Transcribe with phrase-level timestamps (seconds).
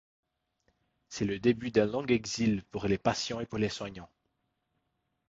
[1.09, 4.09] C'est le début d'un long exil pour les patients et pour les soignants.